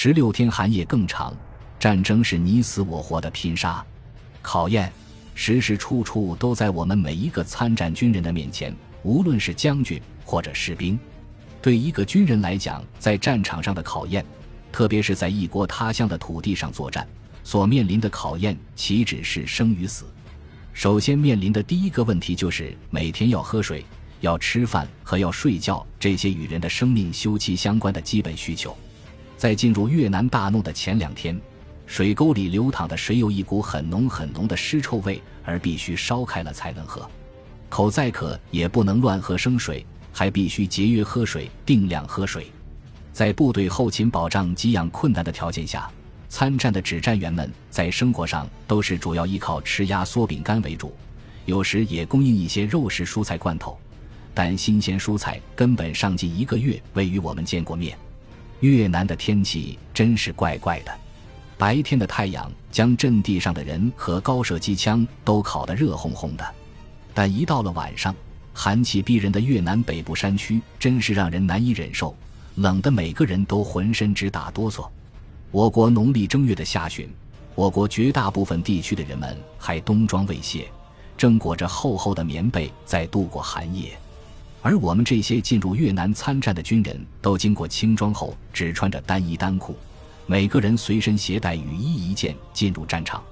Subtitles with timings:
[0.00, 1.36] 十六天寒夜更长，
[1.76, 3.84] 战争是你死我活的拼杀，
[4.40, 4.92] 考验
[5.34, 8.72] 时时处处都在我们每一个参战军人的面前，
[9.02, 10.96] 无论是将军或者士兵。
[11.60, 14.24] 对一个军人来讲，在战场上的考验，
[14.70, 17.04] 特别是在异国他乡的土地上作战，
[17.42, 20.04] 所面临的考验岂止是生与死？
[20.72, 23.84] 首先面临的第一个问题就是每天要喝水、
[24.20, 28.78] 要吃饭和要睡觉这些与人的生命休戚相关的基本需求。
[29.38, 31.40] 在进入越南大怒的前两天，
[31.86, 37.08] 水沟里流淌的水有一股很浓很浓的尸臭味，而必须烧开了才能喝。
[37.70, 39.86] 口再渴也不能乱喝生水。
[40.10, 42.50] 还必须节约喝水，定量喝水。
[43.12, 45.88] 在部队后勤保障给养困难的条件下，
[46.28, 50.92] 参战的指战员们在生活上都是主要依靠吃压缩饼干为主，
[51.44, 53.78] 有时也供应一些肉食蔬菜罐头。
[54.34, 57.96] 但新鲜蔬菜根本上近一个月未与我们见过面。
[58.60, 60.92] 越南的天气真是怪怪的，
[61.56, 66.44] 白天的太阳将阵地上的人和高射机枪都烤得热烘烘的，
[67.14, 68.14] 但一到了晚上。
[68.60, 72.12] 寒气逼人的越南北部山区真是让人难以忍受，
[72.56, 74.84] 冷得每个人都浑身直打哆嗦。
[75.52, 77.08] 我国农历正月的下旬，
[77.54, 80.66] 我国绝大部分地区的人们还冬装未卸，
[81.16, 83.96] 正裹着厚厚的棉被在度过寒夜，
[84.60, 89.76] 而我们这些进入越南参战的军人都经过轻装后，只穿着单衣单裤，
[90.26, 93.22] 每个人随身携带雨衣一件进入战场。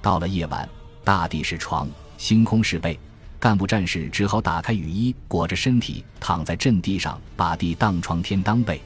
[0.00, 0.68] 到了夜晚，
[1.04, 2.98] 大地是床，星空是被。
[3.38, 8.80] 干部战士只好打开雨衣，裹着身体躺在阵地上，把地当床，天当被，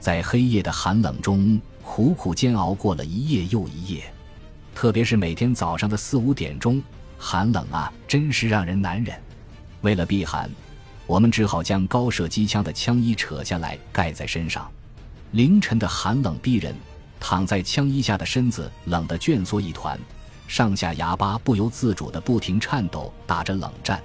[0.00, 4.02] 在黑夜的寒冷中苦苦煎熬过了一夜又一夜。
[4.74, 6.82] 特别是每天早上的四五点钟，
[7.16, 9.16] 寒冷啊，真是让人难忍。
[9.82, 10.50] 为了避寒，
[11.06, 14.70] 我们只好将高射机枪的枪衣扯下来盖在身上。
[15.32, 16.74] 凌晨的寒冷逼人，
[17.18, 19.98] 躺在枪衣下的身子冷得蜷缩一团。
[20.46, 24.02] 上下牙巴不由自主地不停颤抖，打着冷战。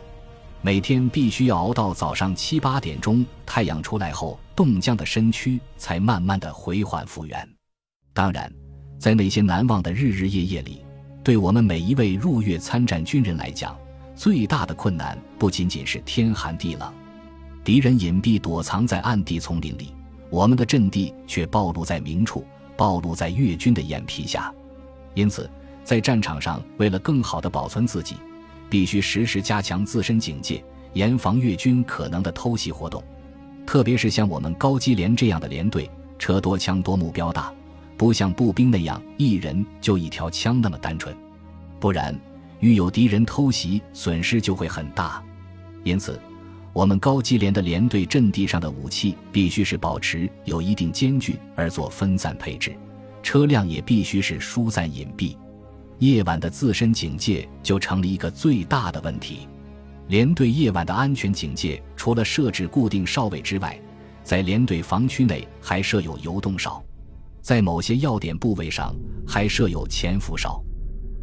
[0.61, 7.49] 每天必须要熬到早上七八点钟，太阳出来后，冻僵的身躯才慢慢的回缓复原。
[8.13, 8.51] 当然，
[8.99, 10.83] 在那些难忘的日日夜夜里，
[11.23, 13.77] 对我们每一位入粤参战军人来讲，
[14.19, 16.93] 最大的困难不仅仅是天寒地冷，
[17.63, 19.95] 敌人隐蔽躲藏在暗地丛林里，
[20.29, 24.53] 我们的阵地却暴露在明处，暴露在越军的眼皮下，
[25.13, 25.49] 因此。
[25.85, 28.17] 在战场上，为了更好地保存自己，
[28.69, 33.01] 必须时时加强自身警戒，严防越军可能的偷袭活动。
[33.65, 37.53] 特别是像我们高机连这样的连队，车多枪多，目标大，
[37.95, 41.15] 不像步兵那样一人就一条枪那么单纯。
[41.79, 42.13] 不然，
[42.59, 45.23] 遇有敌人偷袭，损失就会很大。
[45.83, 46.19] 因此，
[46.73, 52.75] 我们高机连的连队阵地上的武器必须是保持有一定间距而做分散配置，
[53.23, 55.37] 车辆也必须是疏散隐蔽。
[55.99, 59.47] 夜晚的自身警戒就成了一个最大的问题。
[60.07, 63.79] 连队夜晚的安全警戒，除了设置固定哨位之外，
[64.23, 66.83] 在连队防区内还设有游动哨，
[67.41, 68.95] 在某些要点部位上
[69.27, 70.63] 还设有潜伏哨。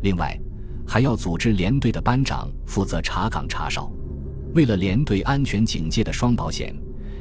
[0.03, 0.39] 另外，
[0.87, 3.91] 还要组织连队的班长负责查岗查哨。
[4.55, 6.75] 为了连队安全警戒的双保险，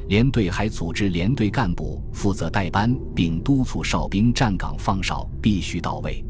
[0.08, 6.24] 连队还组织连队干部负责带班，并督促哨兵站岗放哨必须到位。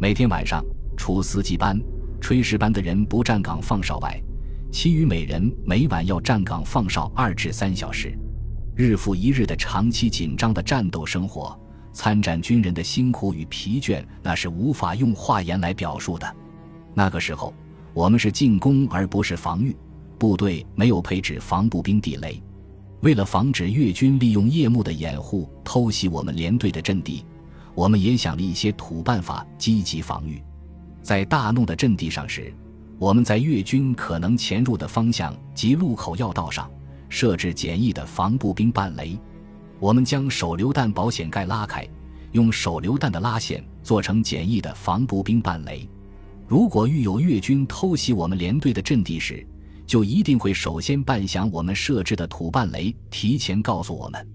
[0.00, 0.64] 每天晚上，
[0.96, 1.78] 除司机班、
[2.20, 4.18] 炊事班的人不站岗放哨外，
[4.70, 8.16] 其余每人每晚要站岗放哨二至三小时。
[8.76, 11.58] 日复一日的长期紧张的战斗生活，
[11.92, 16.36] 参战军人的辛苦与疲倦，那是无法用话言来表述的。
[16.98, 17.54] 那个时候，
[17.94, 19.76] 我们是进攻而不是防御，
[20.18, 22.42] 部队没有配置防步兵地雷，
[23.02, 27.24] 为了防止越军利用夜幕的掩护偷袭我们连队的阵地。
[27.72, 30.42] 我们也想了一些土办法，积极防御。
[31.00, 32.52] 在大怒的阵地上时，
[32.98, 36.68] 我们在越军可能潜入的方向及路口要道上
[37.08, 39.16] 设置简易的防步兵半雷。
[39.78, 41.86] 我们将手榴弹保险盖拉开，
[42.32, 45.88] 用手榴弹的拉线做成简易的防步兵半雷。
[46.48, 49.46] 如果遇有越军偷袭我们连队的阵地时，
[49.86, 54.26] 就一定会首先半响我们设置的土半雷，提前告诉我们。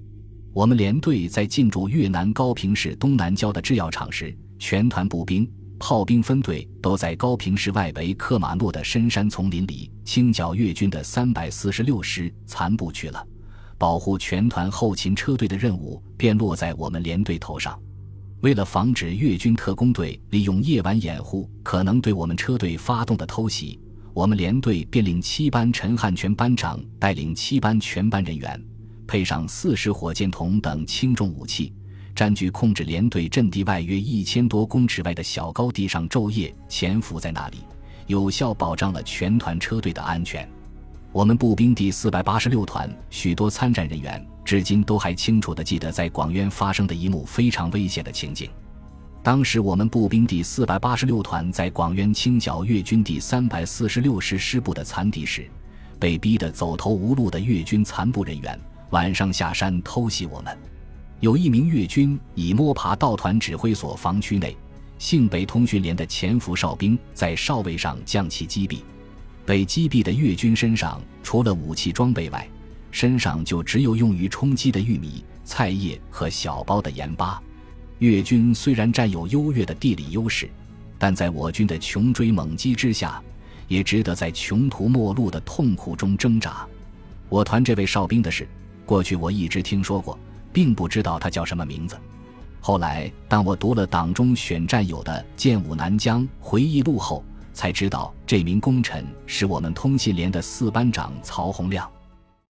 [0.53, 13.27] 我们连队在进驻越南高平市东南郊的制药厂时，全团步兵、炮兵分队都在高平市外围克马诺的深山丛林里清剿越军的三百四十六师残部去了。
[13.79, 17.77] 保护全团后勤车队的任务便落在我们连队头上。
[18.43, 23.79] 为了防止越军特工队利用夜晚掩护可能对我们车队发动的偷袭，
[24.13, 28.61] 我们连队便令七班陈汉全班长带领七班全班人员。
[29.07, 31.71] 配上四十火箭筒等轻重武器，
[32.13, 37.59] 占据控制连队阵地外约一千多公尺外的小高地上昼夜潜伏在那里，
[38.07, 40.45] 有效保障了全团车队的安全。
[41.13, 48.49] 我们步兵第四百八十六团许多参战人员至今都还清楚地记得在广渊发生的一幕非常危险的情景。
[49.21, 55.49] 当时我们步兵第四百八十六团在广渊清剿越军第三百四十六师师部的残敌时，
[55.97, 58.59] 被逼得走投无路的越军残部人员
[58.89, 60.57] 晚上下山偷袭我们。
[61.21, 64.57] 有一名越军已摸爬到团指挥所防区内，
[64.99, 68.79] 幸北通讯连的潜伏哨兵在哨位上将其击毙。
[69.45, 72.45] 被击毙的越军身上除了武器装备外，
[72.93, 77.41] 身上就只有用于充饥的玉米、菜叶和小包的盐巴。
[77.99, 80.49] 越军虽然占有优越的地理优势，
[80.97, 83.21] 但在我军的穷追猛击之下，
[83.67, 86.65] 也只得在穷途末路的痛苦中挣扎。
[87.27, 88.47] 我团这位哨兵的事，
[88.85, 90.17] 过去我一直听说过。
[90.53, 91.97] 并不知道他叫什么名字。
[92.61, 101.89] 后来，当我读了党中选战友的《建武南疆回忆录》后，才知道这名功臣是我们通信连的四班长曹洪亮。